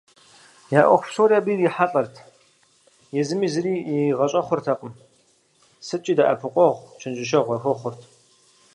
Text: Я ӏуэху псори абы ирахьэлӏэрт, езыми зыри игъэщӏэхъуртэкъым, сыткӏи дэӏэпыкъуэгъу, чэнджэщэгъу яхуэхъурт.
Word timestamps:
Я 0.77 0.81
ӏуэху 0.87 1.07
псори 1.09 1.35
абы 1.37 1.51
ирахьэлӏэрт, 1.53 2.15
езыми 3.19 3.47
зыри 3.53 3.73
игъэщӏэхъуртэкъым, 3.95 4.93
сыткӏи 5.87 6.13
дэӏэпыкъуэгъу, 6.17 6.87
чэнджэщэгъу 6.99 7.55
яхуэхъурт. 7.57 8.01